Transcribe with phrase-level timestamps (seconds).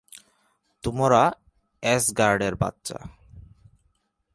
[0.83, 1.31] তোমরা
[1.83, 2.99] অ্যাসগার্ডের বাচ্চা।